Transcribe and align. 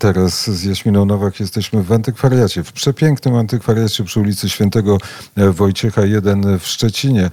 Teraz 0.00 0.50
z 0.50 0.64
Jaśminą 0.64 1.04
Nowak 1.04 1.40
jesteśmy 1.40 1.82
w 1.82 1.92
antykwariacie, 1.92 2.64
w 2.64 2.72
przepięknym 2.72 3.34
antykwariacie 3.34 4.04
przy 4.04 4.20
ulicy 4.20 4.48
Świętego 4.48 4.98
Wojciecha 5.36 6.04
1 6.04 6.58
w 6.58 6.66
Szczecinie, 6.66 7.30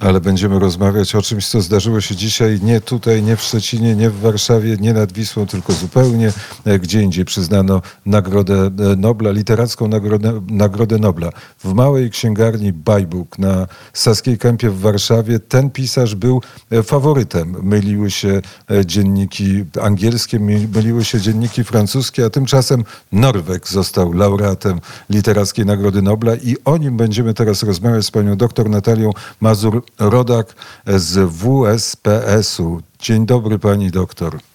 ale 0.00 0.20
będziemy 0.20 0.58
rozmawiać 0.58 1.14
o 1.14 1.22
czymś, 1.22 1.46
co 1.46 1.60
zdarzyło 1.60 2.00
się 2.00 2.16
dzisiaj 2.16 2.60
nie 2.62 2.80
tutaj, 2.80 3.22
nie 3.22 3.36
w 3.36 3.42
Szczecinie, 3.42 3.96
nie 3.96 4.10
w 4.10 4.20
Warszawie, 4.20 4.76
nie 4.80 4.92
nad 4.92 5.12
Wisłą, 5.12 5.46
tylko 5.46 5.72
zupełnie 5.72 6.32
gdzie 6.80 7.02
indziej 7.02 7.24
przyznano 7.24 7.82
Nagrodę 8.06 8.70
Nobla, 8.96 9.30
literacką 9.30 9.88
Nagrodę, 9.88 10.40
Nagrodę 10.48 10.98
Nobla. 10.98 11.30
W 11.64 11.72
małej 11.72 12.10
księgarni 12.10 12.72
Bajbuk 12.72 13.38
na 13.38 13.66
Saskiej 13.92 14.38
Kępie 14.38 14.70
w 14.70 14.80
Warszawie 14.80 15.38
ten 15.38 15.70
pisarz 15.70 16.14
był 16.14 16.42
faworytem. 16.84 17.56
Myliły 17.62 18.10
się 18.10 18.42
dzienniki 18.84 19.64
angielskie, 19.82 20.40
myliły 20.74 21.04
się 21.04 21.20
dzienniki 21.20 21.64
francuskie, 21.64 22.09
a 22.18 22.30
tymczasem 22.30 22.84
Norweg 23.12 23.68
został 23.68 24.12
laureatem 24.12 24.80
Literackiej 25.10 25.66
Nagrody 25.66 26.02
Nobla 26.02 26.34
i 26.34 26.56
o 26.64 26.76
nim 26.76 26.96
będziemy 26.96 27.34
teraz 27.34 27.62
rozmawiać 27.62 28.04
z 28.04 28.10
panią 28.10 28.36
doktor 28.36 28.70
Natalią 28.70 29.10
Mazur-Rodak 29.42 30.44
z 30.86 31.30
WSPS-u. 31.30 32.82
Dzień 32.98 33.26
dobry 33.26 33.58
pani 33.58 33.90
doktor. 33.90 34.49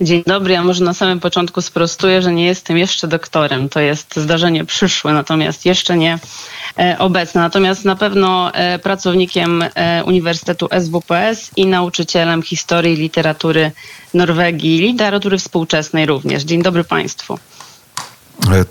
Dzień 0.00 0.22
dobry. 0.26 0.52
Ja 0.52 0.64
może 0.64 0.84
na 0.84 0.94
samym 0.94 1.20
początku 1.20 1.62
sprostuję, 1.62 2.22
że 2.22 2.32
nie 2.32 2.46
jestem 2.46 2.78
jeszcze 2.78 3.08
doktorem. 3.08 3.68
To 3.68 3.80
jest 3.80 4.16
zdarzenie 4.16 4.64
przyszłe, 4.64 5.12
natomiast 5.12 5.66
jeszcze 5.66 5.96
nie 5.96 6.18
e, 6.78 6.96
obecne. 6.98 7.40
Natomiast 7.40 7.84
na 7.84 7.96
pewno 7.96 8.54
e, 8.54 8.78
pracownikiem 8.78 9.64
e, 9.74 10.04
Uniwersytetu 10.04 10.68
SWPS 10.80 11.50
i 11.56 11.66
nauczycielem 11.66 12.42
historii 12.42 12.94
i 12.94 12.96
literatury 12.96 13.72
Norwegii, 14.14 14.78
literatury 14.78 15.38
współczesnej 15.38 16.06
również. 16.06 16.42
Dzień 16.42 16.62
dobry 16.62 16.84
Państwu. 16.84 17.38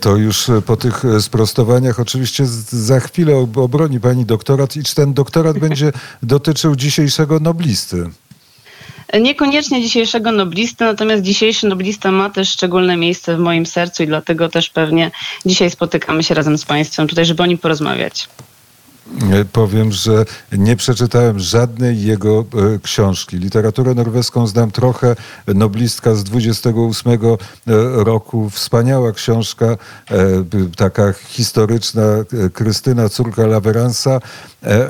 To 0.00 0.16
już 0.16 0.46
po 0.66 0.76
tych 0.76 1.02
sprostowaniach 1.20 2.00
oczywiście 2.00 2.46
za 2.70 3.00
chwilę 3.00 3.46
obroni 3.56 4.00
pani 4.00 4.24
doktorat 4.24 4.76
i 4.76 4.82
czy 4.82 4.94
ten 4.94 5.14
doktorat 5.14 5.58
będzie 5.68 5.92
dotyczył 6.22 6.76
dzisiejszego 6.76 7.40
noblisty? 7.40 8.10
Niekoniecznie 9.20 9.82
dzisiejszego 9.82 10.32
noblisty, 10.32 10.84
natomiast 10.84 11.22
dzisiejszy 11.22 11.68
noblista 11.68 12.12
ma 12.12 12.30
też 12.30 12.48
szczególne 12.48 12.96
miejsce 12.96 13.36
w 13.36 13.38
moim 13.38 13.66
sercu 13.66 14.02
i 14.02 14.06
dlatego 14.06 14.48
też 14.48 14.70
pewnie 14.70 15.10
dzisiaj 15.46 15.70
spotykamy 15.70 16.22
się 16.22 16.34
razem 16.34 16.58
z 16.58 16.64
Państwem 16.64 17.08
tutaj, 17.08 17.24
żeby 17.24 17.42
o 17.42 17.46
nim 17.46 17.58
porozmawiać. 17.58 18.28
E, 19.32 19.44
powiem, 19.44 19.92
że 19.92 20.24
nie 20.52 20.76
przeczytałem 20.76 21.38
żadnej 21.38 22.02
jego 22.02 22.40
e, 22.74 22.78
książki. 22.78 23.36
Literaturę 23.36 23.94
norweską 23.94 24.46
znam 24.46 24.70
trochę. 24.70 25.16
Noblistka 25.46 26.14
z 26.14 26.24
28 26.24 27.12
e, 27.12 27.16
roku. 28.04 28.50
Wspaniała 28.50 29.12
książka, 29.12 29.76
taka 30.76 31.12
historyczna. 31.12 32.02
Krystyna, 32.52 33.08
córka 33.08 33.46
Laveransa. 33.46 34.20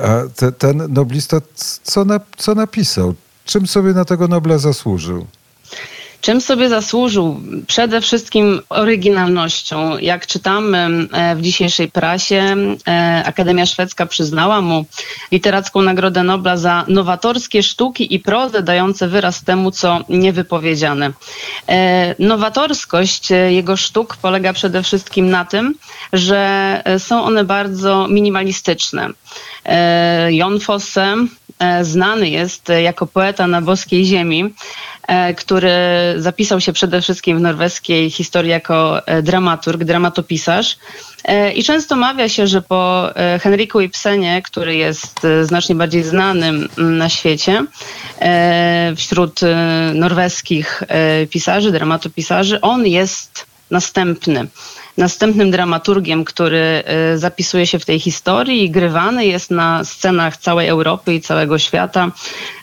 A 0.03 0.21
te, 0.35 0.51
ten 0.51 0.93
noblista 0.93 1.41
co, 1.83 2.05
na, 2.05 2.19
co 2.37 2.55
napisał? 2.55 3.15
Czym 3.47 3.67
sobie 3.67 3.93
na 3.93 4.05
tego 4.05 4.27
Nobla 4.27 4.57
zasłużył? 4.57 5.25
Czym 6.21 6.41
sobie 6.41 6.69
zasłużył? 6.69 7.39
Przede 7.67 8.01
wszystkim 8.01 8.61
oryginalnością. 8.69 9.97
Jak 9.97 10.27
czytamy 10.27 11.07
e, 11.11 11.35
w 11.35 11.41
dzisiejszej 11.41 11.91
prasie, 11.91 12.55
e, 12.87 13.23
Akademia 13.25 13.65
Szwedzka 13.65 14.05
przyznała 14.05 14.61
mu 14.61 14.85
literacką 15.31 15.81
Nagrodę 15.81 16.23
Nobla 16.23 16.57
za 16.57 16.85
nowatorskie 16.87 17.63
sztuki 17.63 18.15
i 18.15 18.19
prozę 18.19 18.63
dające 18.63 19.07
wyraz 19.07 19.43
temu, 19.43 19.71
co 19.71 19.99
niewypowiedziane. 20.09 21.11
E, 21.69 22.15
nowatorskość 22.19 23.29
jego 23.49 23.77
sztuk 23.77 24.17
polega 24.17 24.53
przede 24.53 24.83
wszystkim 24.83 25.29
na 25.29 25.45
tym, 25.45 25.73
że 26.13 26.83
są 26.97 27.23
one 27.23 27.43
bardzo 27.43 28.07
minimalistyczne. 28.07 29.09
Jon 30.29 30.59
Fosse 30.59 31.15
znany 31.81 32.29
jest 32.29 32.69
jako 32.83 33.07
poeta 33.07 33.47
na 33.47 33.61
boskiej 33.61 34.05
ziemi, 34.05 34.53
E, 35.07 35.33
który 35.33 35.69
zapisał 36.17 36.61
się 36.61 36.73
przede 36.73 37.01
wszystkim 37.01 37.37
w 37.37 37.41
norweskiej 37.41 38.09
historii 38.09 38.51
jako 38.51 39.07
e, 39.07 39.21
dramaturg, 39.21 39.83
dramatopisarz. 39.83 40.77
E, 41.25 41.51
I 41.53 41.63
często 41.63 41.95
mawia 41.95 42.29
się, 42.29 42.47
że 42.47 42.61
po 42.61 43.09
Henryku 43.41 43.81
Ibsenie, 43.81 44.41
który 44.41 44.75
jest 44.75 45.19
znacznie 45.43 45.75
bardziej 45.75 46.03
znanym 46.03 46.69
na 46.77 47.09
świecie 47.09 47.65
wśród 48.95 49.39
norweskich 49.93 50.83
pisarzy, 51.29 51.71
dramatopisarzy, 51.71 52.61
on 52.61 52.87
jest 52.87 53.45
następny 53.71 54.47
następnym 54.97 55.51
dramaturgiem, 55.51 56.25
który 56.25 56.83
y, 57.13 57.17
zapisuje 57.17 57.67
się 57.67 57.79
w 57.79 57.85
tej 57.85 57.99
historii 57.99 58.63
i 58.63 58.71
grywany 58.71 59.25
jest 59.25 59.51
na 59.51 59.83
scenach 59.83 60.37
całej 60.37 60.67
Europy 60.67 61.13
i 61.13 61.21
całego 61.21 61.57
świata. 61.57 62.11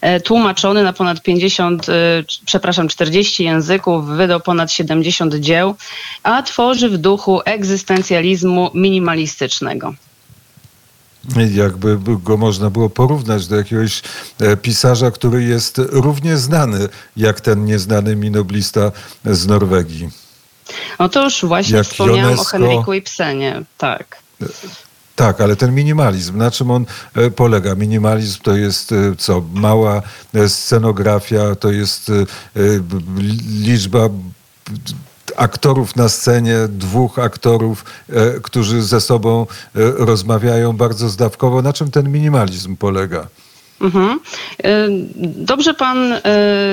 E, 0.00 0.20
tłumaczony 0.20 0.82
na 0.82 0.92
ponad 0.92 1.22
50, 1.22 1.88
y, 1.88 1.92
przepraszam, 2.46 2.88
40 2.88 3.44
języków, 3.44 4.06
wydał 4.06 4.40
ponad 4.40 4.72
70 4.72 5.34
dzieł, 5.34 5.74
a 6.22 6.42
tworzy 6.42 6.88
w 6.88 6.98
duchu 6.98 7.40
egzystencjalizmu 7.44 8.70
minimalistycznego 8.74 9.94
jakby 11.54 11.98
go 12.22 12.36
można 12.36 12.70
było 12.70 12.90
porównać 12.90 13.46
do 13.46 13.56
jakiegoś 13.56 14.02
e, 14.40 14.56
pisarza, 14.56 15.10
który 15.10 15.44
jest 15.44 15.78
równie 15.78 16.36
znany 16.36 16.88
jak 17.16 17.40
ten 17.40 17.64
nieznany 17.64 18.16
minoblista 18.16 18.92
z 19.24 19.46
Norwegii. 19.46 20.23
Już 21.24 21.44
właśnie 21.44 21.76
Jak 21.76 21.86
wspomniałam 21.86 22.32
UNESCO... 22.32 22.56
o 22.56 22.60
Henryku 22.60 22.92
Ibsenie, 22.92 23.62
tak. 23.78 24.22
Tak, 25.16 25.40
ale 25.40 25.56
ten 25.56 25.74
minimalizm, 25.74 26.36
na 26.36 26.50
czym 26.50 26.70
on 26.70 26.86
e, 27.14 27.30
polega? 27.30 27.74
Minimalizm 27.74 28.40
to 28.42 28.56
jest 28.56 28.92
e, 28.92 28.96
co? 29.18 29.42
Mała 29.52 30.02
e, 30.34 30.48
scenografia, 30.48 31.54
to 31.54 31.70
jest 31.70 32.12
liczba 33.62 34.08
aktorów 35.36 35.96
na 35.96 36.08
scenie, 36.08 36.56
dwóch 36.68 37.18
aktorów, 37.18 37.84
którzy 38.42 38.82
ze 38.82 39.00
sobą 39.00 39.46
rozmawiają 39.96 40.72
bardzo 40.72 41.08
zdawkowo. 41.08 41.62
Na 41.62 41.72
czym 41.72 41.90
ten 41.90 42.12
minimalizm 42.12 42.76
polega? 42.76 43.26
Mhm. 43.80 44.20
E, 44.64 44.88
dobrze 45.24 45.74
pan 45.74 46.12
e, 46.12 46.20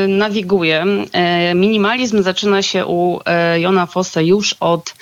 nawiguje. 0.08 0.86
E, 1.12 1.56
minimalizm 1.56 2.24
zaczyna 2.24 2.62
się 2.62 2.86
u 2.86 3.20
Jona 3.58 3.86
Fosse 3.86 4.24
już 4.24 4.56
od 4.60 4.94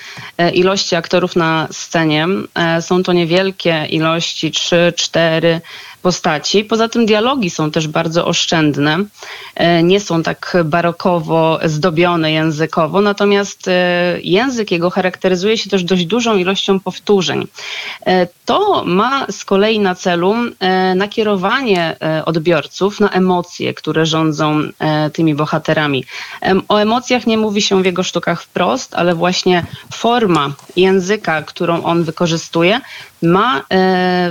ilości 0.54 0.96
aktorów 0.96 1.36
na 1.36 1.68
scenie. 1.72 2.26
Są 2.80 3.02
to 3.02 3.12
niewielkie 3.12 3.86
ilości, 3.90 4.50
3, 4.50 4.92
4, 4.96 5.60
postaci. 6.02 6.64
Poza 6.64 6.88
tym 6.88 7.06
dialogi 7.06 7.50
są 7.50 7.70
też 7.70 7.88
bardzo 7.88 8.26
oszczędne, 8.26 8.98
e, 9.54 9.82
nie 9.82 10.00
są 10.00 10.22
tak 10.22 10.56
barokowo 10.64 11.58
zdobione 11.64 12.32
językowo, 12.32 13.00
natomiast 13.00 13.68
e, 13.68 14.18
język 14.22 14.70
jego 14.70 14.90
charakteryzuje 14.90 15.58
się 15.58 15.70
też 15.70 15.84
dość 15.84 16.04
dużą 16.04 16.36
ilością 16.36 16.80
powtórzeń. 16.80 17.46
E, 18.06 18.26
to 18.44 18.84
ma 18.86 19.26
z 19.30 19.44
kolei 19.44 19.80
na 19.80 19.94
celu 19.94 20.34
nakierowanie 20.96 21.96
odbiorców 22.24 23.00
na 23.00 23.10
emocje, 23.10 23.74
które 23.74 24.06
rządzą 24.06 24.60
tymi 25.12 25.34
bohaterami. 25.34 26.04
O 26.68 26.78
emocjach 26.78 27.26
nie 27.26 27.38
mówi 27.38 27.62
się 27.62 27.82
w 27.82 27.86
jego 27.86 28.02
sztukach 28.02 28.42
wprost, 28.42 28.94
ale 28.94 29.14
właśnie 29.14 29.66
forma 29.92 30.52
języka, 30.76 31.42
którą 31.42 31.82
on 31.82 32.04
wykorzystuje, 32.04 32.80
ma 33.22 33.62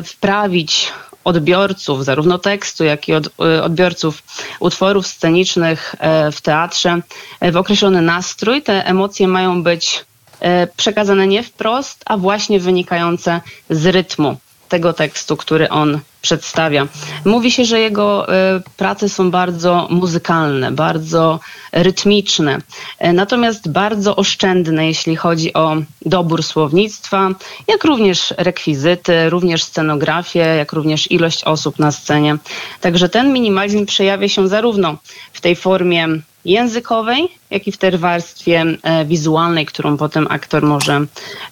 wprawić 0.03 0.91
odbiorców, 1.23 2.05
zarówno 2.05 2.37
tekstu, 2.37 2.83
jak 2.83 3.07
i 3.07 3.13
od, 3.13 3.27
y, 3.27 3.63
odbiorców 3.63 4.23
utworów 4.59 5.07
scenicznych 5.07 5.95
e, 5.99 6.31
w 6.31 6.41
teatrze 6.41 7.01
e, 7.39 7.51
w 7.51 7.57
określony 7.57 8.01
nastrój. 8.01 8.61
Te 8.61 8.85
emocje 8.85 9.27
mają 9.27 9.63
być 9.63 10.05
e, 10.39 10.67
przekazane 10.67 11.27
nie 11.27 11.43
wprost, 11.43 12.03
a 12.05 12.17
właśnie 12.17 12.59
wynikające 12.59 13.41
z 13.69 13.85
rytmu 13.85 14.37
tego 14.69 14.93
tekstu, 14.93 15.37
który 15.37 15.69
on 15.69 15.99
przedstawia. 16.21 16.87
Mówi 17.25 17.51
się, 17.51 17.65
że 17.65 17.79
jego 17.79 18.33
e, 18.33 18.61
prace 18.77 19.09
są 19.09 19.31
bardzo 19.31 19.87
muzykalne, 19.89 20.71
bardzo 20.71 21.39
rytmiczne, 21.71 22.57
e, 22.99 23.13
natomiast 23.13 23.71
bardzo 23.71 24.15
oszczędne, 24.15 24.87
jeśli 24.87 25.15
chodzi 25.15 25.53
o 25.53 25.75
dobór 26.05 26.43
słownictwa, 26.43 27.29
jak 27.67 27.83
również 27.83 28.33
rekwizyty, 28.37 29.29
również 29.29 29.63
scenografię, 29.63 30.39
jak 30.39 30.73
również 30.73 31.11
ilość 31.11 31.43
osób 31.43 31.79
na 31.79 31.91
scenie. 31.91 32.37
Także 32.81 33.09
ten 33.09 33.33
minimalizm 33.33 33.85
przejawia 33.85 34.29
się 34.29 34.47
zarówno 34.47 34.97
w 35.33 35.41
tej 35.41 35.55
formie 35.55 36.07
językowej, 36.45 37.29
jak 37.49 37.67
i 37.67 37.71
w 37.71 37.77
tej 37.77 37.97
warstwie 37.97 38.65
e, 38.83 39.05
wizualnej, 39.05 39.65
którą 39.65 39.97
potem 39.97 40.27
aktor 40.29 40.63
może 40.63 41.05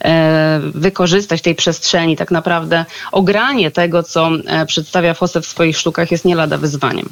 e, 0.03 0.61
wykorzystać 0.73 1.41
tej 1.41 1.55
przestrzeni. 1.55 2.15
Tak 2.15 2.31
naprawdę 2.31 2.85
ogranie 3.11 3.71
tego, 3.71 4.03
co 4.03 4.29
e, 4.45 4.65
przedstawia 4.65 5.13
Fosse 5.13 5.41
w 5.41 5.45
swoich 5.45 5.77
sztukach 5.77 6.11
jest 6.11 6.25
nie 6.25 6.35
lada 6.35 6.57
wyzwaniem. 6.57 7.09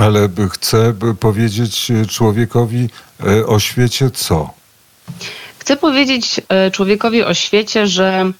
Ale 0.00 0.28
chcę 0.50 0.94
powiedzieć 1.20 1.92
człowiekowi 2.08 2.88
o 3.46 3.58
świecie 3.58 4.10
co? 4.10 4.50
Chcę 5.58 5.76
powiedzieć 5.76 6.40
człowiekowi 6.72 7.22
o 7.22 7.34
świecie, 7.34 7.86
że 7.86 8.32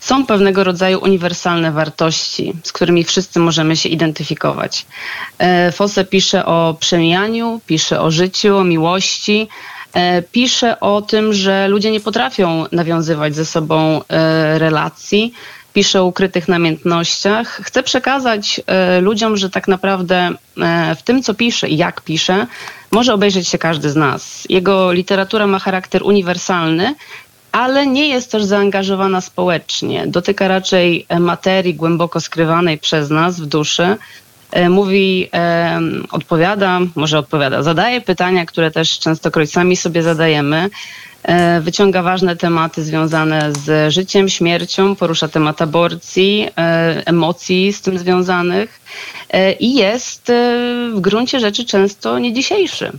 są 0.00 0.26
pewnego 0.26 0.64
rodzaju 0.64 0.98
uniwersalne 0.98 1.72
wartości, 1.72 2.52
z 2.64 2.72
którymi 2.72 3.04
wszyscy 3.04 3.40
możemy 3.40 3.76
się 3.76 3.88
identyfikować. 3.88 4.86
Fosse 5.72 6.04
pisze 6.04 6.46
o 6.46 6.76
przemijaniu, 6.80 7.60
pisze 7.66 8.00
o 8.00 8.10
życiu, 8.10 8.56
o 8.56 8.64
miłości, 8.64 9.48
E, 9.92 10.22
pisze 10.22 10.80
o 10.80 11.02
tym, 11.02 11.32
że 11.32 11.68
ludzie 11.68 11.90
nie 11.90 12.00
potrafią 12.00 12.64
nawiązywać 12.72 13.34
ze 13.34 13.44
sobą 13.44 14.00
e, 14.08 14.58
relacji. 14.58 15.32
Pisze 15.72 16.00
o 16.00 16.04
ukrytych 16.04 16.48
namiętnościach. 16.48 17.60
Chcę 17.62 17.82
przekazać 17.82 18.60
e, 18.66 19.00
ludziom, 19.00 19.36
że 19.36 19.50
tak 19.50 19.68
naprawdę 19.68 20.30
w 20.96 21.02
tym, 21.02 21.22
co 21.22 21.34
pisze 21.34 21.68
i 21.68 21.76
jak 21.76 22.00
pisze, 22.00 22.46
może 22.90 23.14
obejrzeć 23.14 23.48
się 23.48 23.58
każdy 23.58 23.90
z 23.90 23.96
nas. 23.96 24.46
Jego 24.48 24.92
literatura 24.92 25.46
ma 25.46 25.58
charakter 25.58 26.02
uniwersalny, 26.02 26.94
ale 27.58 27.86
nie 27.86 28.08
jest 28.08 28.32
też 28.32 28.44
zaangażowana 28.44 29.20
społecznie. 29.20 30.06
Dotyka 30.06 30.48
raczej 30.48 31.06
materii 31.20 31.74
głęboko 31.74 32.20
skrywanej 32.20 32.78
przez 32.78 33.10
nas 33.10 33.40
w 33.40 33.46
duszy, 33.46 33.96
E, 34.50 34.68
mówi, 34.68 35.28
e, 35.34 35.80
odpowiada, 36.10 36.80
może 36.94 37.18
odpowiada, 37.18 37.62
zadaje 37.62 38.00
pytania, 38.00 38.46
które 38.46 38.70
też 38.70 38.98
częstokroć 38.98 39.50
sami 39.50 39.76
sobie 39.76 40.02
zadajemy. 40.02 40.70
E, 41.22 41.60
wyciąga 41.60 42.02
ważne 42.02 42.36
tematy 42.36 42.82
związane 42.82 43.52
z 43.52 43.92
życiem, 43.92 44.28
śmiercią, 44.28 44.96
porusza 44.96 45.28
temat 45.28 45.62
aborcji, 45.62 46.48
emocji 47.04 47.72
z 47.72 47.80
tym 47.80 47.98
związanych 47.98 48.80
i 49.60 49.74
jest 49.74 50.32
w 50.94 51.00
gruncie 51.00 51.40
rzeczy 51.40 51.64
często 51.64 52.18
nie 52.18 52.32
dzisiejszy, 52.32 52.92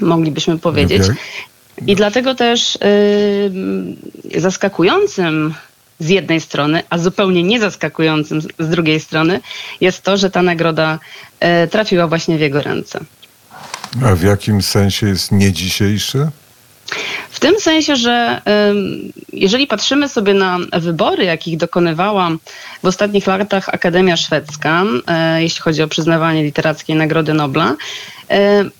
moglibyśmy 0.00 0.58
powiedzieć. 0.58 1.02
Okay. 1.02 1.16
I 1.86 1.96
dlatego 1.96 2.34
też 2.34 2.78
zaskakującym 4.36 5.54
z 5.98 6.08
jednej 6.08 6.40
strony, 6.40 6.82
a 6.90 6.98
zupełnie 6.98 7.42
niezaskakującym 7.42 8.40
z 8.40 8.68
drugiej 8.68 9.00
strony 9.00 9.40
jest 9.80 10.02
to, 10.02 10.16
że 10.16 10.30
ta 10.30 10.42
nagroda 10.42 10.98
e, 11.40 11.68
trafiła 11.68 12.08
właśnie 12.08 12.38
w 12.38 12.40
jego 12.40 12.62
ręce. 12.62 13.00
A 14.04 14.14
w 14.14 14.22
jakim 14.22 14.62
sensie 14.62 15.08
jest 15.08 15.32
nie 15.32 15.52
dzisiejszy? 15.52 16.28
W 17.30 17.40
tym 17.40 17.60
sensie, 17.60 17.96
że 17.96 18.42
jeżeli 19.32 19.66
patrzymy 19.66 20.08
sobie 20.08 20.34
na 20.34 20.58
wybory, 20.72 21.24
jakich 21.24 21.56
dokonywała 21.56 22.30
w 22.82 22.86
ostatnich 22.86 23.26
latach 23.26 23.68
Akademia 23.68 24.16
Szwedzka, 24.16 24.84
e, 25.06 25.42
jeśli 25.42 25.60
chodzi 25.62 25.82
o 25.82 25.88
przyznawanie 25.88 26.42
literackiej 26.42 26.96
Nagrody 26.96 27.34
Nobla, 27.34 27.76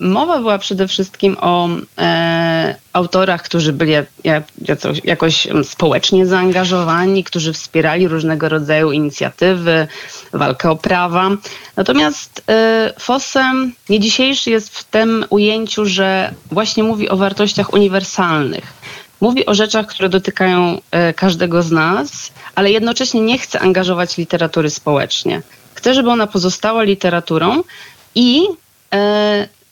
mowa 0.00 0.38
była 0.38 0.58
przede 0.58 0.88
wszystkim 0.88 1.36
o 1.40 1.68
e, 1.98 2.74
autorach, 2.92 3.42
którzy 3.42 3.72
byli 3.72 3.92
jakoś 5.04 5.48
społecznie 5.64 6.26
zaangażowani, 6.26 7.24
którzy 7.24 7.52
wspierali 7.52 8.08
różnego 8.08 8.48
rodzaju 8.48 8.92
inicjatywy, 8.92 9.86
walkę 10.32 10.70
o 10.70 10.76
prawa. 10.76 11.30
Natomiast 11.76 12.42
e, 12.48 12.92
Fossem 12.98 13.72
nie 13.88 14.00
dzisiejszy 14.00 14.50
jest 14.50 14.78
w 14.78 14.84
tym 14.84 15.24
ujęciu, 15.30 15.86
że 15.86 16.34
właśnie 16.50 16.82
mówi 16.82 17.08
o 17.08 17.16
wartościach 17.16 17.72
uniwersalnych. 17.72 18.72
Mówi 19.20 19.46
o 19.46 19.54
rzeczach, 19.54 19.86
które 19.86 20.08
dotykają 20.08 20.80
każdego 21.16 21.62
z 21.62 21.70
nas, 21.70 22.32
ale 22.54 22.70
jednocześnie 22.70 23.20
nie 23.20 23.38
chce 23.38 23.60
angażować 23.60 24.16
literatury 24.18 24.70
społecznie. 24.70 25.42
Chce, 25.74 25.94
żeby 25.94 26.10
ona 26.10 26.26
pozostała 26.26 26.82
literaturą 26.82 27.62
i 28.14 28.46
E, 28.46 28.61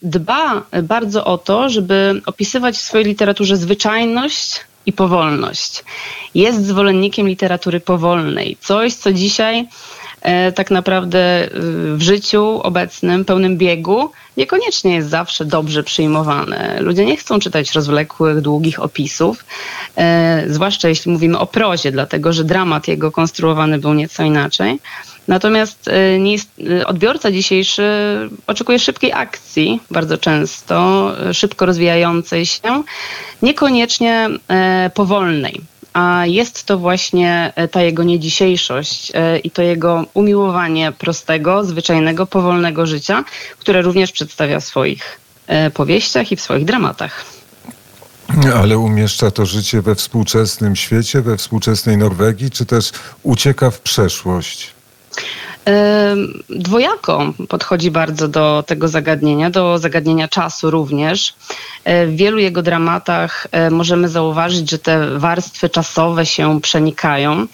dba 0.02 0.62
bardzo 0.82 1.24
o 1.24 1.38
to, 1.38 1.68
żeby 1.68 2.22
opisywać 2.26 2.76
w 2.76 2.80
swojej 2.80 3.06
literaturze 3.06 3.56
zwyczajność 3.56 4.60
i 4.86 4.92
powolność. 4.92 5.84
Jest 6.34 6.66
zwolennikiem 6.66 7.28
literatury 7.28 7.80
powolnej, 7.80 8.56
coś, 8.60 8.94
co 8.94 9.12
dzisiaj 9.12 9.58
e, 9.58 9.66
tak 10.54 10.70
naprawdę 10.70 11.18
e, 11.18 11.48
w 11.96 12.02
życiu 12.02 12.60
obecnym, 12.62 13.24
pełnym 13.24 13.56
biegu, 13.56 14.10
niekoniecznie 14.36 14.94
jest 14.94 15.08
zawsze 15.08 15.44
dobrze 15.44 15.82
przyjmowane. 15.82 16.76
Ludzie 16.80 17.04
nie 17.04 17.16
chcą 17.16 17.38
czytać 17.38 17.72
rozwlekłych, 17.72 18.40
długich 18.40 18.82
opisów, 18.82 19.44
zwłaszcza 20.46 20.88
jeśli 20.88 21.12
mówimy 21.12 21.38
o 21.38 21.46
prozie, 21.46 21.92
dlatego 21.92 22.32
że 22.32 22.44
dramat 22.44 22.88
jego 22.88 23.12
konstruowany 23.12 23.78
był 23.78 23.94
nieco 23.94 24.22
inaczej. 24.22 24.78
Natomiast 25.30 25.88
y, 25.88 26.20
y, 26.70 26.86
odbiorca 26.86 27.30
dzisiejszy 27.32 27.82
oczekuje 28.46 28.78
szybkiej 28.78 29.12
akcji, 29.12 29.80
bardzo 29.90 30.18
często, 30.18 31.12
y, 31.30 31.34
szybko 31.34 31.66
rozwijającej 31.66 32.46
się, 32.46 32.82
niekoniecznie 33.42 34.28
powolnej. 34.94 35.60
A 35.92 36.26
jest 36.26 36.64
to 36.64 36.78
właśnie 36.78 37.52
ta 37.70 37.82
jego 37.82 38.02
niedzisiejszość 38.02 39.12
i 39.44 39.50
to 39.50 39.62
jego 39.62 40.04
umiłowanie 40.14 40.92
prostego, 40.92 41.64
zwyczajnego, 41.64 42.26
powolnego 42.26 42.86
życia, 42.86 43.24
które 43.58 43.82
również 43.82 44.12
przedstawia 44.12 44.60
w 44.60 44.64
swoich 44.64 45.20
powieściach 45.74 46.32
i 46.32 46.36
w 46.36 46.40
swoich 46.40 46.64
dramatach. 46.64 47.24
Ale 48.54 48.78
umieszcza 48.78 49.30
to 49.30 49.46
życie 49.46 49.82
we 49.82 49.94
współczesnym 49.94 50.76
świecie, 50.76 51.22
we 51.22 51.36
współczesnej 51.36 51.96
Norwegii, 51.96 52.50
czy 52.50 52.66
też 52.66 52.92
ucieka 53.22 53.70
w 53.70 53.80
przeszłość? 53.80 54.70
Dwojako 56.48 57.32
podchodzi 57.48 57.90
bardzo 57.90 58.28
do 58.28 58.64
tego 58.66 58.88
zagadnienia, 58.88 59.50
do 59.50 59.78
zagadnienia 59.78 60.28
czasu 60.28 60.70
również. 60.70 61.34
E, 61.84 62.06
w 62.06 62.16
wielu 62.16 62.38
jego 62.38 62.62
dramatach 62.62 63.46
e, 63.52 63.70
możemy 63.70 64.08
zauważyć, 64.08 64.70
że 64.70 64.78
te 64.78 65.18
warstwy 65.18 65.68
czasowe 65.68 66.26
się 66.26 66.60
przenikają. 66.60 67.46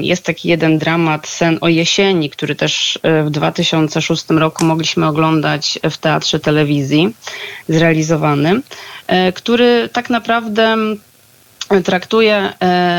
Jest 0.00 0.24
taki 0.24 0.48
jeden 0.48 0.78
dramat, 0.78 1.28
Sen 1.28 1.58
o 1.60 1.68
jesieni, 1.68 2.30
który 2.30 2.54
też 2.54 2.98
e, 3.02 3.22
w 3.22 3.30
2006 3.30 4.24
roku 4.30 4.64
mogliśmy 4.64 5.06
oglądać 5.06 5.78
w 5.90 5.98
teatrze 5.98 6.40
telewizji, 6.40 7.14
zrealizowany, 7.68 8.60
który 9.34 9.88
tak 9.92 10.10
naprawdę 10.10 10.76
traktuje 11.84 12.52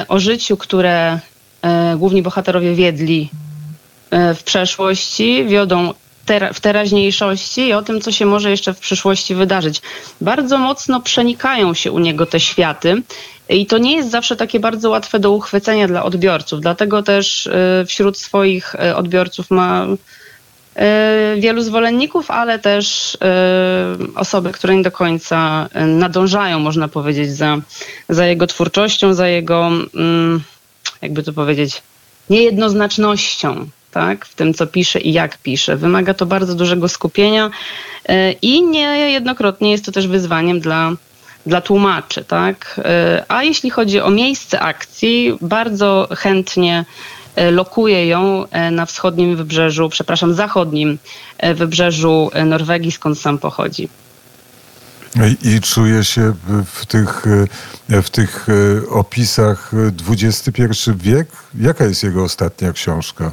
o 0.08 0.20
życiu, 0.20 0.58
które 0.58 1.20
główni 1.98 2.22
bohaterowie 2.22 2.76
wiedli 2.76 3.30
w 4.12 4.44
przeszłości, 4.44 5.46
wiodą 5.46 5.94
w 6.54 6.60
teraźniejszości 6.60 7.68
i 7.68 7.74
o 7.74 7.82
tym, 7.82 8.02
co 8.02 8.12
się 8.12 8.26
może 8.26 8.52
jeszcze 8.52 8.74
w 8.74 8.80
przyszłości 8.80 9.36
wydarzyć. 9.36 9.82
Bardzo 10.22 10.58
mocno 10.58 11.02
przenikają 11.02 11.74
się 11.74 11.92
u 11.92 12.00
niego 12.00 12.26
te 12.26 12.40
światy. 12.40 13.02
I 13.50 13.66
to 13.66 13.78
nie 13.78 13.96
jest 13.96 14.12
zawsze 14.12 14.36
takie 14.36 14.60
bardzo 14.60 14.90
łatwe 14.90 15.20
do 15.20 15.32
uchwycenia 15.32 15.88
dla 15.88 16.04
odbiorców. 16.04 16.62
Dlatego 16.62 17.04
też 17.04 17.48
e, 17.48 17.86
wśród 17.86 18.18
swoich 18.18 18.76
e, 18.76 18.96
odbiorców 18.96 19.52
ma 19.52 19.88
wielu 21.38 21.62
zwolenników, 21.62 22.32
ale 22.32 22.60
też 22.60 23.18
osoby, 24.16 24.52
które 24.52 24.76
nie 24.76 24.84
do 24.84 24.92
końca 24.92 25.70
nadążają, 25.88 26.60
można 26.60 26.88
powiedzieć, 26.88 27.32
za, 27.32 27.58
za 28.10 28.26
jego 28.26 28.48
twórczością, 28.48 29.14
za 29.14 29.28
jego, 29.28 29.68
mm, 29.96 30.44
jakby 31.02 31.24
to 31.24 31.34
powiedzieć, 31.34 31.82
niejednoznacznością 32.30 33.68
tak, 33.98 34.26
w 34.26 34.36
tym, 34.36 34.54
co 34.54 34.68
pisze 34.68 35.00
i 35.00 35.14
jak 35.14 35.38
pisze. 35.38 35.76
Wymaga 35.76 36.14
to 36.14 36.26
bardzo 36.26 36.56
dużego 36.56 36.90
skupienia 36.90 37.50
e, 38.10 38.32
i 38.32 38.62
niejednokrotnie 38.62 39.72
jest 39.72 39.86
to 39.86 39.92
też 39.92 40.08
wyzwaniem 40.08 40.60
dla, 40.60 40.92
dla 41.46 41.62
tłumaczy. 41.62 42.24
Tak? 42.24 42.80
E, 42.86 43.26
a 43.28 43.44
jeśli 43.44 43.70
chodzi 43.70 44.02
o 44.02 44.10
miejsce 44.10 44.60
akcji, 44.60 45.38
bardzo 45.42 46.08
chętnie 46.12 46.86
e, 47.36 47.52
lokuje 47.52 48.08
ją 48.08 48.46
na 48.72 48.86
wschodnim 48.86 49.36
wybrzeżu, 49.36 49.90
przepraszam, 49.90 50.34
zachodnim 50.34 50.98
wybrzeżu 51.56 52.32
Norwegii, 52.46 52.92
skąd 52.92 53.20
sam 53.20 53.38
pochodzi. 53.38 53.90
I 55.44 55.62
czuje 55.62 56.04
się 56.04 56.34
w 56.66 56.86
tych, 56.86 57.26
w 58.04 58.10
tych 58.10 58.48
opisach 58.90 59.72
XXI 60.10 60.92
wiek? 60.96 61.28
Jaka 61.60 61.86
jest 61.86 62.04
jego 62.04 62.24
ostatnia 62.24 62.74
książka? 62.74 63.32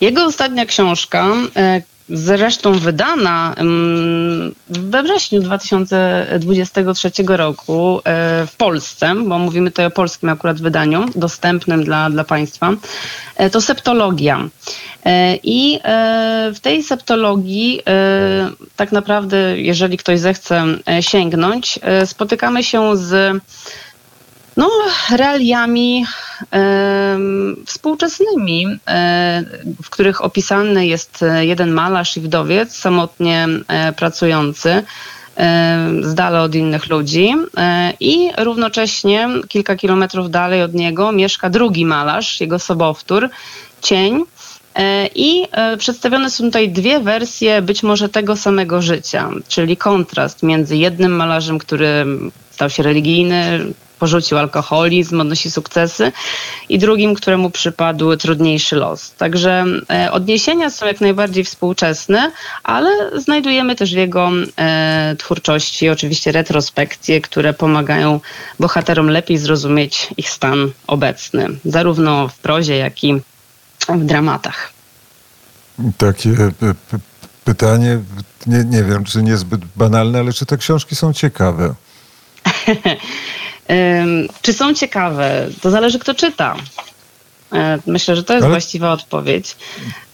Jego 0.00 0.24
ostatnia 0.24 0.66
książka, 0.66 1.26
e, 1.56 1.82
zresztą 2.08 2.72
wydana 2.72 3.54
we 4.68 5.02
wrześniu 5.02 5.42
2023 5.42 7.10
roku 7.26 8.00
e, 8.04 8.46
w 8.46 8.56
Polsce, 8.56 9.14
bo 9.26 9.38
mówimy 9.38 9.70
tutaj 9.70 9.86
o 9.86 9.90
polskim 9.90 10.28
akurat 10.28 10.60
wydaniu, 10.60 11.06
dostępnym 11.14 11.84
dla, 11.84 12.10
dla 12.10 12.24
Państwa, 12.24 12.72
e, 13.36 13.50
to 13.50 13.60
septologia. 13.60 14.48
I 15.42 15.80
w 16.54 16.60
tej 16.62 16.82
septologii 16.82 17.82
tak 18.76 18.92
naprawdę, 18.92 19.60
jeżeli 19.60 19.96
ktoś 19.96 20.20
zechce 20.20 20.64
sięgnąć, 21.00 21.78
spotykamy 22.04 22.64
się 22.64 22.96
z 22.96 23.42
no, 24.56 24.70
realiami 25.10 26.04
e, 26.52 27.18
współczesnymi, 27.66 28.66
e, 28.88 29.44
w 29.82 29.90
których 29.90 30.24
opisany 30.24 30.86
jest 30.86 31.24
jeden 31.40 31.70
malarz 31.70 32.16
i 32.16 32.20
wdowiec 32.20 32.76
samotnie 32.76 33.48
e, 33.68 33.92
pracujący. 33.92 34.82
z 36.00 36.14
dala 36.14 36.42
od 36.42 36.54
innych 36.54 36.88
ludzi 36.88 37.34
i 38.00 38.30
równocześnie 38.38 39.28
kilka 39.48 39.76
kilometrów 39.76 40.30
dalej 40.30 40.62
od 40.62 40.74
niego 40.74 41.12
mieszka 41.12 41.50
drugi 41.50 41.84
malarz, 41.84 42.40
jego 42.40 42.58
sobowtór, 42.58 43.28
Cień. 43.82 44.24
I 45.14 45.44
przedstawione 45.78 46.30
są 46.30 46.44
tutaj 46.44 46.68
dwie 46.68 47.00
wersje 47.00 47.62
być 47.62 47.82
może 47.82 48.08
tego 48.08 48.36
samego 48.36 48.82
życia, 48.82 49.30
czyli 49.48 49.76
kontrast 49.76 50.42
między 50.42 50.76
jednym 50.76 51.12
malarzem, 51.12 51.58
który 51.58 52.06
stał 52.50 52.70
się 52.70 52.82
religijny, 52.82 53.60
porzucił 53.98 54.38
alkoholizm, 54.38 55.20
odnosi 55.20 55.50
sukcesy 55.50 56.12
i 56.68 56.78
drugim, 56.78 57.14
któremu 57.14 57.50
przypadł 57.50 58.16
trudniejszy 58.16 58.76
los. 58.76 59.12
Także 59.12 59.64
e, 59.90 60.12
odniesienia 60.12 60.70
są 60.70 60.86
jak 60.86 61.00
najbardziej 61.00 61.44
współczesne, 61.44 62.32
ale 62.64 63.20
znajdujemy 63.20 63.76
też 63.76 63.94
w 63.94 63.96
jego 63.96 64.30
e, 64.58 65.16
twórczości 65.18 65.88
oczywiście 65.88 66.32
retrospekcje, 66.32 67.20
które 67.20 67.52
pomagają 67.52 68.20
bohaterom 68.60 69.10
lepiej 69.10 69.38
zrozumieć 69.38 70.08
ich 70.16 70.30
stan 70.30 70.70
obecny, 70.86 71.48
zarówno 71.64 72.28
w 72.28 72.38
prozie, 72.38 72.76
jak 72.76 73.04
i 73.04 73.14
w 73.88 74.04
dramatach. 74.04 74.72
Takie 75.98 76.30
e, 76.30 76.52
pytanie, 77.44 77.98
nie, 78.46 78.64
nie 78.64 78.84
wiem, 78.84 79.04
czy 79.04 79.22
niezbyt 79.22 79.60
banalne, 79.76 80.18
ale 80.18 80.32
czy 80.32 80.46
te 80.46 80.56
książki 80.56 80.96
są 80.96 81.12
ciekawe? 81.12 81.74
Czy 84.42 84.52
są 84.52 84.74
ciekawe? 84.74 85.48
To 85.60 85.70
zależy, 85.70 85.98
kto 85.98 86.14
czyta. 86.14 86.56
E, 87.52 87.78
myślę, 87.86 88.16
że 88.16 88.24
to 88.24 88.32
jest 88.32 88.44
Ale... 88.44 88.54
właściwa 88.54 88.92
odpowiedź. 88.92 89.56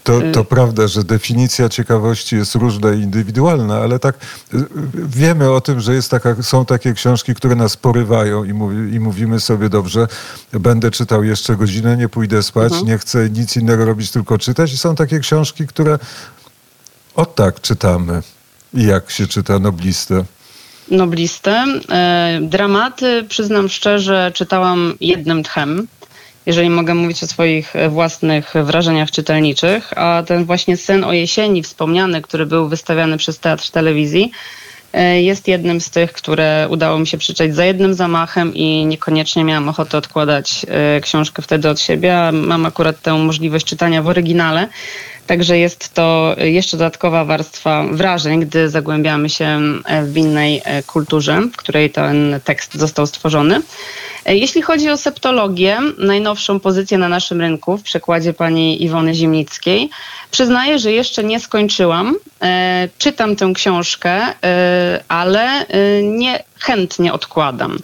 To, 0.04 0.20
to 0.32 0.40
y- 0.40 0.44
prawda, 0.44 0.88
że 0.88 1.04
definicja 1.04 1.68
ciekawości 1.68 2.36
jest 2.36 2.54
różna 2.54 2.92
i 2.92 3.00
indywidualna, 3.00 3.76
ale 3.76 3.98
tak 3.98 4.16
y, 4.54 4.64
wiemy 4.94 5.50
o 5.50 5.60
tym, 5.60 5.80
że 5.80 5.94
jest 5.94 6.10
taka, 6.10 6.42
są 6.42 6.64
takie 6.64 6.92
książki, 6.92 7.34
które 7.34 7.54
nas 7.54 7.76
porywają 7.76 8.44
i, 8.44 8.52
mówi, 8.52 8.94
i 8.94 9.00
mówimy 9.00 9.40
sobie 9.40 9.68
dobrze, 9.68 10.08
będę 10.52 10.90
czytał 10.90 11.24
jeszcze 11.24 11.56
godzinę, 11.56 11.96
nie 11.96 12.08
pójdę 12.08 12.42
spać, 12.42 12.72
mhm. 12.72 12.86
nie 12.86 12.98
chcę 12.98 13.30
nic 13.30 13.56
innego 13.56 13.84
robić, 13.84 14.10
tylko 14.10 14.38
czytać. 14.38 14.72
I 14.72 14.76
są 14.76 14.94
takie 14.94 15.20
książki, 15.20 15.66
które 15.66 15.98
o 17.14 17.26
tak 17.26 17.60
czytamy. 17.60 18.22
I 18.74 18.86
jak 18.86 19.10
się 19.10 19.26
czyta 19.26 19.58
noblistę? 19.58 20.24
Noblistę. 20.90 21.64
E, 21.90 22.38
dramaty, 22.42 23.24
przyznam 23.28 23.68
szczerze, 23.68 24.32
czytałam 24.34 24.94
jednym 25.00 25.42
tchem, 25.42 25.86
jeżeli 26.46 26.70
mogę 26.70 26.94
mówić 26.94 27.22
o 27.22 27.26
swoich 27.26 27.74
własnych 27.88 28.54
wrażeniach 28.64 29.10
czytelniczych, 29.10 29.98
a 29.98 30.22
ten 30.26 30.44
właśnie 30.44 30.76
Sen 30.76 31.04
o 31.04 31.12
jesieni 31.12 31.62
wspomniany, 31.62 32.22
który 32.22 32.46
był 32.46 32.68
wystawiany 32.68 33.16
przez 33.16 33.38
Teatr 33.38 33.70
Telewizji, 33.70 34.32
e, 34.92 35.22
jest 35.22 35.48
jednym 35.48 35.80
z 35.80 35.90
tych, 35.90 36.12
które 36.12 36.66
udało 36.70 36.98
mi 36.98 37.06
się 37.06 37.18
przeczytać 37.18 37.54
za 37.54 37.64
jednym 37.64 37.94
zamachem 37.94 38.54
i 38.54 38.86
niekoniecznie 38.86 39.44
miałam 39.44 39.68
ochotę 39.68 39.98
odkładać 39.98 40.66
e, 40.68 41.00
książkę 41.00 41.42
wtedy 41.42 41.68
od 41.68 41.80
siebie. 41.80 42.30
Mam 42.32 42.66
akurat 42.66 43.00
tę 43.02 43.12
możliwość 43.12 43.66
czytania 43.66 44.02
w 44.02 44.08
oryginale, 44.08 44.68
Także 45.26 45.58
jest 45.58 45.94
to 45.94 46.36
jeszcze 46.38 46.76
dodatkowa 46.76 47.24
warstwa 47.24 47.84
wrażeń, 47.92 48.40
gdy 48.40 48.70
zagłębiamy 48.70 49.30
się 49.30 49.60
w 50.04 50.16
innej 50.16 50.62
e, 50.64 50.82
kulturze, 50.82 51.40
w 51.52 51.56
której 51.56 51.90
ten 51.90 52.40
tekst 52.44 52.74
został 52.74 53.06
stworzony. 53.06 53.62
E, 54.24 54.36
jeśli 54.36 54.62
chodzi 54.62 54.90
o 54.90 54.96
septologię, 54.96 55.78
najnowszą 55.98 56.60
pozycję 56.60 56.98
na 56.98 57.08
naszym 57.08 57.40
rynku 57.40 57.76
w 57.78 57.82
przekładzie 57.82 58.32
pani 58.32 58.82
Iwony 58.84 59.14
Zimnickiej, 59.14 59.90
przyznaję, 60.30 60.78
że 60.78 60.92
jeszcze 60.92 61.24
nie 61.24 61.40
skończyłam. 61.40 62.16
E, 62.42 62.88
czytam 62.98 63.36
tę 63.36 63.52
książkę, 63.54 64.20
ale 65.08 65.66
nie 66.02 66.44
chętnie 66.58 67.12
odkładam. 67.12 67.78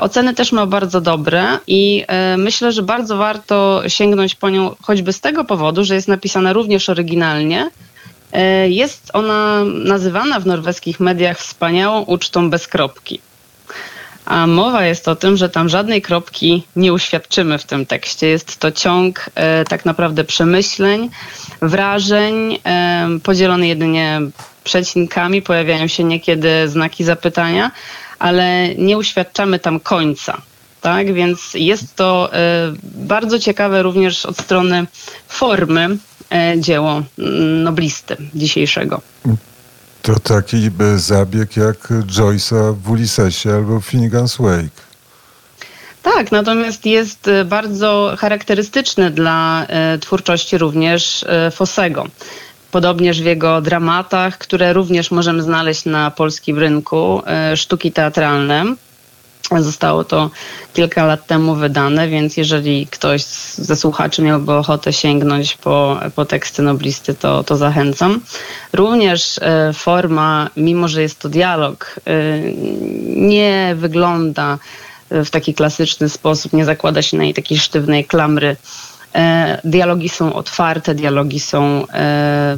Oceny 0.00 0.34
też 0.34 0.52
ma 0.52 0.66
bardzo 0.66 1.00
dobre 1.00 1.58
i 1.66 2.04
myślę, 2.36 2.72
że 2.72 2.82
bardzo 2.82 3.16
warto 3.16 3.82
sięgnąć 3.88 4.34
po 4.34 4.50
nią 4.50 4.74
choćby 4.82 5.12
z 5.12 5.20
tego 5.20 5.44
powodu, 5.44 5.84
że 5.84 5.94
jest 5.94 6.08
napisana 6.08 6.52
również 6.52 6.88
oryginalnie. 6.88 7.70
E, 8.32 8.68
jest 8.68 9.10
ona 9.12 9.64
nazywana 9.64 10.40
w 10.40 10.46
norweskich 10.46 11.00
mediach 11.00 11.38
wspaniałą 11.38 12.00
ucztą 12.00 12.50
bez 12.50 12.66
kropki. 12.68 13.20
A 14.28 14.46
mowa 14.46 14.84
jest 14.84 15.08
o 15.08 15.16
tym, 15.16 15.36
że 15.36 15.48
tam 15.48 15.68
żadnej 15.68 16.02
kropki 16.02 16.62
nie 16.76 16.92
uświadczymy 16.92 17.58
w 17.58 17.64
tym 17.64 17.86
tekście. 17.86 18.26
Jest 18.26 18.58
to 18.58 18.72
ciąg 18.72 19.30
e, 19.34 19.64
tak 19.64 19.84
naprawdę 19.84 20.24
przemyśleń, 20.24 21.10
wrażeń, 21.62 22.58
e, 22.64 23.08
podzielony 23.22 23.66
jedynie 23.66 24.20
przecinkami. 24.64 25.42
Pojawiają 25.42 25.86
się 25.86 26.04
niekiedy 26.04 26.68
znaki 26.68 27.04
zapytania, 27.04 27.70
ale 28.18 28.74
nie 28.74 28.98
uświadczamy 28.98 29.58
tam 29.58 29.80
końca. 29.80 30.42
Tak, 30.80 31.12
więc 31.12 31.54
jest 31.54 31.96
to 31.96 32.30
bardzo 32.82 33.38
ciekawe 33.38 33.82
również 33.82 34.26
od 34.26 34.38
strony 34.38 34.86
formy, 35.28 35.98
E, 36.30 36.60
dzieło 36.60 37.02
mm, 37.18 37.62
noblisty 37.62 38.16
dzisiejszego. 38.34 39.00
To 40.02 40.20
taki 40.20 40.70
zabieg 40.96 41.56
jak 41.56 41.88
Joyce'a 42.06 42.74
w 42.74 42.90
Ulyssesie 42.90 43.54
albo 43.54 43.80
Finnegan's 43.80 44.42
Wake. 44.42 44.88
Tak, 46.02 46.32
natomiast 46.32 46.86
jest 46.86 47.28
e, 47.28 47.44
bardzo 47.44 48.14
charakterystyczny 48.18 49.10
dla 49.10 49.66
e, 49.66 49.98
twórczości 49.98 50.58
również 50.58 51.24
Fossego. 51.52 52.06
Podobnież 52.70 53.22
w 53.22 53.24
jego 53.24 53.60
dramatach, 53.60 54.38
które 54.38 54.72
również 54.72 55.10
możemy 55.10 55.42
znaleźć 55.42 55.84
na 55.84 56.10
polskim 56.10 56.58
rynku, 56.58 57.22
sztuki 57.54 57.92
teatralne. 57.92 58.64
Zostało 59.58 60.04
to 60.04 60.30
kilka 60.74 61.06
lat 61.06 61.26
temu 61.26 61.54
wydane, 61.54 62.08
więc 62.08 62.36
jeżeli 62.36 62.86
ktoś 62.86 63.24
ze 63.54 63.76
słuchaczy 63.76 64.22
miałby 64.22 64.52
ochotę 64.52 64.92
sięgnąć 64.92 65.54
po, 65.54 66.00
po 66.14 66.24
teksty 66.24 66.62
noblisty, 66.62 67.14
to, 67.14 67.44
to 67.44 67.56
zachęcam. 67.56 68.20
Również 68.72 69.38
e, 69.38 69.72
forma, 69.72 70.50
mimo 70.56 70.88
że 70.88 71.02
jest 71.02 71.18
to 71.18 71.28
dialog, 71.28 72.00
e, 72.06 72.12
nie 73.16 73.74
wygląda 73.76 74.58
w 75.10 75.30
taki 75.30 75.54
klasyczny 75.54 76.08
sposób, 76.08 76.52
nie 76.52 76.64
zakłada 76.64 77.02
się 77.02 77.16
na 77.16 77.22
niej 77.22 77.34
takiej 77.34 77.58
sztywnej 77.58 78.04
klamry. 78.04 78.56
E, 79.14 79.60
dialogi 79.64 80.08
są 80.08 80.32
otwarte, 80.34 80.94
dialogi 80.94 81.40
są 81.40 81.86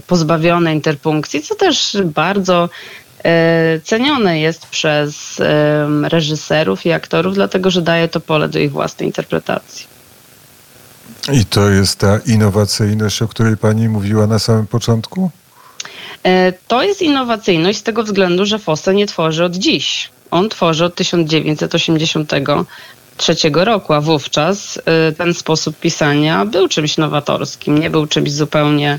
pozbawione 0.07 0.75
interpunkcji, 0.75 1.43
co 1.43 1.55
też 1.55 1.97
bardzo 2.05 2.69
cenione 3.85 4.41
jest 4.41 4.67
przez 4.67 5.43
reżyserów 6.03 6.87
i 6.87 6.93
aktorów, 6.93 7.35
dlatego 7.35 7.71
że 7.71 7.83
daje 7.83 8.09
to 8.09 8.21
pole 8.21 8.49
do 8.49 8.59
ich 8.59 8.73
własnej 8.73 9.09
interpretacji. 9.09 9.87
I 11.33 11.45
to 11.45 11.69
jest 11.69 11.99
ta 11.99 12.19
innowacyjność, 12.27 13.23
o 13.23 13.29
której 13.29 13.57
pani 13.57 13.89
mówiła 13.89 14.27
na 14.27 14.39
samym 14.39 14.67
początku? 14.67 15.31
E, 16.25 16.53
to 16.69 16.83
jest 16.83 17.03
innowacyjność 17.03 17.79
z 17.79 17.83
tego 17.83 18.03
względu, 18.03 18.47
że 18.47 18.59
Fosse 18.59 18.95
nie 18.95 19.07
tworzy 19.07 19.45
od 19.45 19.57
dziś. 19.57 20.11
On 20.31 20.49
tworzy 20.49 20.85
od 20.85 20.95
1983 20.95 23.35
roku, 23.53 23.93
a 23.93 24.01
wówczas 24.01 24.79
e, 24.79 24.83
ten 25.13 25.35
sposób 25.35 25.77
pisania 25.77 26.45
był 26.45 26.69
czymś 26.69 26.97
nowatorskim, 26.97 27.79
nie 27.79 27.91
był 27.91 28.07
czymś 28.07 28.33
zupełnie 28.33 28.99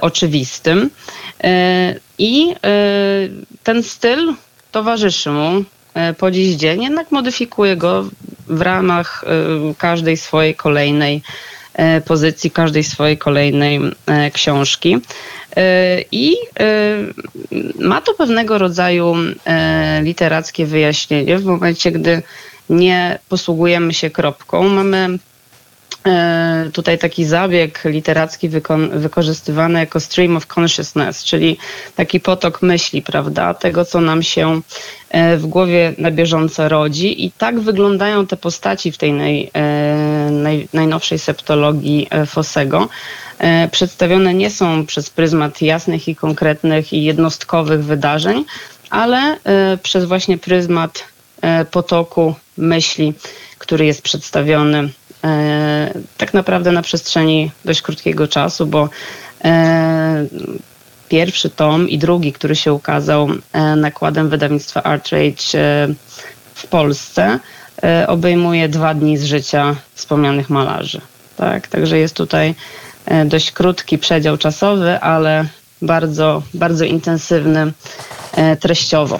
oczywistym. 0.00 0.90
I 2.18 2.54
e, 2.64 2.78
ten 3.62 3.82
styl 3.82 4.34
towarzyszy 4.72 5.30
mu 5.30 5.64
e, 5.94 6.14
po 6.14 6.30
dziś 6.30 6.54
dzień, 6.54 6.82
jednak 6.82 7.12
modyfikuje 7.12 7.76
go 7.76 8.04
w 8.46 8.60
ramach 8.60 9.24
e, 9.24 9.74
każdej 9.78 10.16
swojej 10.16 10.54
kolejnej 10.54 11.22
pozycji, 12.04 12.50
każdej 12.50 12.84
swojej 12.84 13.18
kolejnej 13.18 13.80
książki. 14.32 14.96
I 16.12 16.36
ma 17.78 18.00
to 18.00 18.14
pewnego 18.14 18.58
rodzaju 18.58 19.14
literackie 20.02 20.66
wyjaśnienie 20.66 21.38
w 21.38 21.44
momencie, 21.44 21.92
gdy 21.92 22.22
nie 22.70 23.18
posługujemy 23.28 23.94
się 23.94 24.10
kropką. 24.10 24.68
Mamy 24.68 25.18
E, 25.18 25.18
tutaj 26.72 26.98
taki 26.98 27.24
zabieg 27.24 27.84
literacki 27.84 28.48
wykorzystywany 28.92 29.80
jako 29.80 30.00
stream 30.00 30.36
of 30.36 30.46
consciousness, 30.58 31.24
czyli 31.24 31.56
taki 31.96 32.20
potok 32.20 32.62
myśli, 32.62 33.02
prawda, 33.02 33.54
tego, 33.54 33.84
co 33.84 34.00
nam 34.00 34.22
się 34.22 34.60
e, 35.10 35.36
w 35.36 35.46
głowie 35.46 35.92
na 35.98 36.10
bieżąco 36.10 36.68
rodzi. 36.68 37.24
I 37.24 37.30
tak 37.30 37.60
wyglądają 37.60 38.26
te 38.26 38.36
postaci 38.36 38.92
w 38.92 38.98
tej 38.98 39.12
naj, 39.12 39.50
e, 39.54 40.30
naj, 40.30 40.68
najnowszej 40.72 41.18
septologii 41.18 42.08
Fossego. 42.26 42.88
Przedstawione 43.70 44.34
nie 44.34 44.50
są 44.50 44.86
przez 44.86 45.10
pryzmat 45.10 45.62
jasnych 45.62 46.08
i 46.08 46.16
konkretnych 46.16 46.92
i 46.92 47.04
jednostkowych 47.04 47.84
wydarzeń, 47.84 48.44
ale 48.90 49.36
przez 49.82 50.04
właśnie 50.04 50.38
pryzmat 50.38 51.04
potoku 51.70 52.34
myśli, 52.56 53.14
który 53.58 53.86
jest 53.86 54.02
przedstawiony 54.02 54.88
E, 55.05 55.05
tak 56.16 56.34
naprawdę 56.34 56.72
na 56.72 56.82
przestrzeni 56.82 57.50
dość 57.64 57.82
krótkiego 57.82 58.28
czasu, 58.28 58.66
bo 58.66 58.88
e, 59.44 60.26
pierwszy 61.08 61.50
tom 61.50 61.88
i 61.88 61.98
drugi, 61.98 62.32
który 62.32 62.56
się 62.56 62.72
ukazał 62.72 63.28
e, 63.52 63.76
nakładem 63.76 64.28
wydawnictwa 64.28 64.82
Artrage 64.82 65.54
e, 65.54 65.88
w 66.54 66.66
Polsce, 66.66 67.38
e, 67.82 68.06
obejmuje 68.08 68.68
dwa 68.68 68.94
dni 68.94 69.18
z 69.18 69.24
życia 69.24 69.76
wspomnianych 69.94 70.50
malarzy. 70.50 71.00
Tak? 71.36 71.68
Także 71.68 71.98
jest 71.98 72.14
tutaj 72.14 72.54
e, 73.06 73.24
dość 73.24 73.52
krótki 73.52 73.98
przedział 73.98 74.38
czasowy, 74.38 75.00
ale 75.00 75.44
bardzo, 75.82 76.42
bardzo 76.54 76.84
intensywny 76.84 77.72
e, 78.32 78.56
treściowo. 78.56 79.18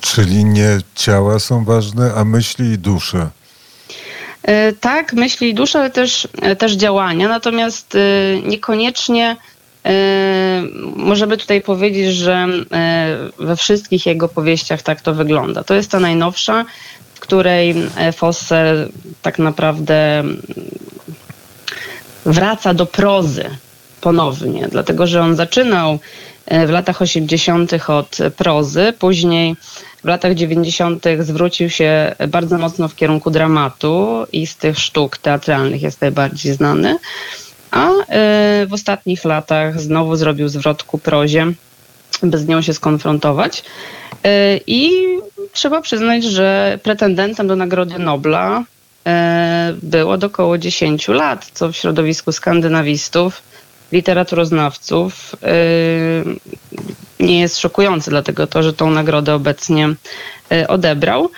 Czyli 0.00 0.44
nie 0.44 0.78
ciała 0.94 1.38
są 1.38 1.64
ważne, 1.64 2.14
a 2.14 2.24
myśli 2.24 2.72
i 2.72 2.78
dusze. 2.78 3.28
E, 4.44 4.72
Tak, 4.72 5.12
myśli 5.12 5.48
i 5.48 5.54
dusza, 5.54 5.78
ale 5.78 5.90
też, 5.90 6.28
e, 6.42 6.56
też 6.56 6.72
działania. 6.72 7.28
Natomiast 7.28 7.94
e, 7.94 7.98
niekoniecznie 8.48 9.36
możemy 10.96 11.36
tutaj 11.36 11.60
powiedzieć, 11.60 12.14
że 12.14 12.46
we 13.38 13.56
wszystkich 13.56 14.06
jego 14.06 14.28
powieściach 14.28 14.82
tak 14.82 15.00
to 15.00 15.14
wygląda. 15.14 15.64
To 15.64 15.74
jest 15.74 15.90
ta 15.90 16.00
najnowsza, 16.00 16.64
w 17.14 17.20
której 17.20 17.74
Fosse 18.12 18.88
tak 19.22 19.38
naprawdę 19.38 20.18
mm, 20.18 20.42
wraca 22.26 22.74
do 22.74 22.86
prozy 22.86 23.50
ponownie, 24.00 24.68
dlatego 24.70 25.06
że 25.06 25.22
on 25.22 25.36
zaczynał 25.36 25.98
w 26.66 26.70
latach 26.70 27.02
80. 27.02 27.72
od 27.88 28.18
prozy, 28.36 28.92
później 28.98 29.56
w 30.04 30.06
latach 30.06 30.34
90. 30.34 31.04
zwrócił 31.20 31.70
się 31.70 32.14
bardzo 32.28 32.58
mocno 32.58 32.88
w 32.88 32.94
kierunku 32.94 33.30
dramatu 33.30 34.26
i 34.32 34.46
z 34.46 34.56
tych 34.56 34.78
sztuk 34.78 35.18
teatralnych 35.18 35.82
jest 35.82 36.00
najbardziej 36.00 36.52
znany, 36.52 36.98
a 37.70 37.88
e, 37.90 38.66
w 38.66 38.72
ostatnich 38.72 39.24
latach 39.24 39.80
znowu 39.80 40.16
zrobił 40.16 40.48
zwrot 40.48 40.82
ku 40.82 40.98
prozie, 40.98 41.52
by 42.22 42.38
z 42.38 42.46
nią 42.46 42.62
się 42.62 42.74
skonfrontować. 42.74 43.64
E, 44.24 44.56
I 44.66 44.90
trzeba 45.52 45.80
przyznać, 45.80 46.24
że 46.24 46.78
pretendentem 46.82 47.46
do 47.46 47.56
Nagrody 47.56 47.98
Nobla 47.98 48.64
e, 49.06 49.74
było 49.82 50.12
od 50.12 50.24
około 50.24 50.58
10 50.58 51.08
lat, 51.08 51.50
co 51.54 51.72
w 51.72 51.76
środowisku 51.76 52.32
skandynawistów, 52.32 53.42
literaturoznawców 53.92 55.36
e, 55.42 55.54
nie 57.20 57.40
jest 57.40 57.58
szokujące, 57.58 58.10
dlatego 58.10 58.46
to, 58.46 58.62
że 58.62 58.72
tą 58.72 58.90
nagrodę 58.90 59.34
obecnie 59.34 59.94
e, 60.52 60.68
odebrał. 60.68 61.30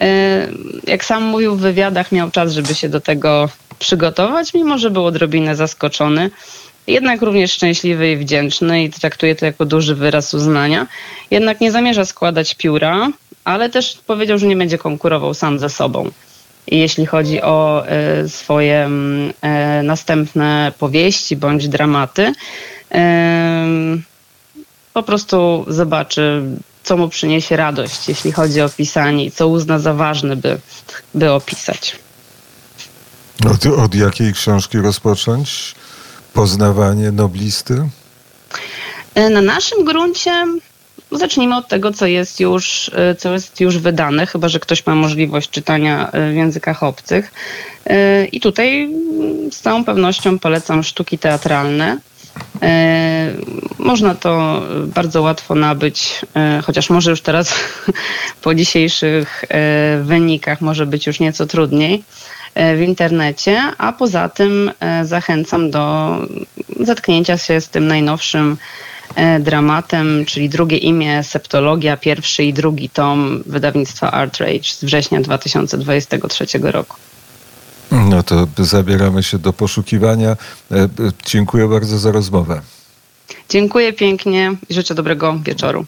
E, 0.00 0.48
Jak 0.86 1.04
sam 1.04 1.22
mówił 1.22 1.56
w 1.56 1.60
wywiadach, 1.60 2.12
miał 2.12 2.30
czas, 2.30 2.52
żeby 2.52 2.74
się 2.74 2.88
do 2.88 3.00
tego 3.00 3.48
przygotować, 3.78 4.54
mimo 4.54 4.78
że 4.78 4.90
był 4.90 5.06
odrobinę 5.06 5.56
zaskoczony. 5.56 6.30
Jednak 6.86 7.22
również 7.22 7.52
szczęśliwy 7.52 8.12
i 8.12 8.16
wdzięczny 8.16 8.84
i 8.84 8.90
traktuje 8.90 9.34
to 9.34 9.46
jako 9.46 9.64
duży 9.64 9.94
wyraz 9.94 10.34
uznania. 10.34 10.86
Jednak 11.30 11.60
nie 11.60 11.72
zamierza 11.72 12.04
składać 12.04 12.54
pióra, 12.54 13.08
ale 13.44 13.70
też 13.70 13.98
powiedział, 14.06 14.38
że 14.38 14.46
nie 14.46 14.56
będzie 14.56 14.78
konkurował 14.78 15.34
sam 15.34 15.58
ze 15.58 15.68
sobą. 15.68 16.10
Jeśli 16.66 17.06
chodzi 17.06 17.42
o 17.42 17.84
e, 17.86 18.28
swoje 18.28 18.84
mm, 18.84 19.32
e, 19.42 19.82
następne 19.82 20.72
powieści 20.78 21.36
bądź 21.36 21.68
dramaty, 21.68 22.32
po 24.92 25.02
prostu 25.02 25.64
zobaczy, 25.68 26.42
co 26.82 26.96
mu 26.96 27.08
przyniesie 27.08 27.56
radość, 27.56 28.08
jeśli 28.08 28.32
chodzi 28.32 28.60
o 28.60 28.68
pisanie 28.68 29.24
i 29.24 29.30
co 29.30 29.48
uzna 29.48 29.78
za 29.78 29.94
ważne, 29.94 30.36
by, 30.36 30.58
by 31.14 31.32
opisać. 31.32 31.96
Od, 33.50 33.66
od 33.66 33.94
jakiej 33.94 34.32
książki 34.32 34.78
rozpocząć? 34.78 35.74
Poznawanie 36.32 37.12
noblisty? 37.12 37.88
E, 39.14 39.30
Na 39.30 39.40
naszym 39.40 39.84
gruncie 39.84 40.46
zacznijmy 41.18 41.56
od 41.56 41.68
tego, 41.68 41.92
co 41.92 42.06
jest 42.06 42.40
już, 42.40 42.90
e, 42.94 43.14
co 43.14 43.32
jest 43.32 43.60
już 43.60 43.78
wydane, 43.78 44.26
chyba 44.26 44.48
że 44.48 44.60
ktoś 44.60 44.86
ma 44.86 44.94
możliwość 44.94 45.50
czytania 45.50 46.10
e, 46.12 46.30
w 46.30 46.34
językach 46.34 46.82
obcych. 46.82 47.32
E, 47.86 48.24
I 48.24 48.40
tutaj 48.40 48.82
mm, 48.82 49.52
z 49.52 49.60
całą 49.60 49.84
pewnością 49.84 50.38
polecam 50.38 50.82
sztuki 50.82 51.18
teatralne. 51.18 51.98
Można 53.78 54.14
to 54.14 54.62
bardzo 54.86 55.22
łatwo 55.22 55.54
nabyć, 55.54 56.20
chociaż 56.64 56.90
może 56.90 57.10
już 57.10 57.20
teraz 57.20 57.54
po 58.42 58.54
dzisiejszych 58.54 59.44
wynikach 60.02 60.60
może 60.60 60.86
być 60.86 61.06
już 61.06 61.20
nieco 61.20 61.46
trudniej 61.46 62.04
w 62.54 62.80
internecie, 62.80 63.62
a 63.78 63.92
poza 63.92 64.28
tym 64.28 64.70
zachęcam 65.02 65.70
do 65.70 66.16
zetknięcia 66.80 67.38
się 67.38 67.60
z 67.60 67.68
tym 67.68 67.86
najnowszym 67.86 68.56
dramatem, 69.40 70.24
czyli 70.24 70.48
drugie 70.48 70.76
imię 70.76 71.22
Septologia, 71.22 71.96
pierwszy 71.96 72.44
i 72.44 72.52
drugi 72.52 72.88
tom 72.88 73.42
wydawnictwa 73.46 74.10
Artrage 74.10 74.64
z 74.64 74.84
września 74.84 75.20
2023 75.20 76.46
roku. 76.62 76.96
No 77.90 78.22
to 78.22 78.46
zabieramy 78.58 79.22
się 79.22 79.38
do 79.38 79.52
poszukiwania. 79.52 80.30
E, 80.70 80.76
e, 80.76 80.88
Dziękuję 81.26 81.68
bardzo 81.68 81.98
za 81.98 82.12
rozmowę. 82.12 82.60
Dziękuję 83.48 83.92
pięknie 83.92 84.54
i 84.68 84.74
życzę 84.74 84.94
dobrego 84.94 85.38
wieczoru. 85.42 85.86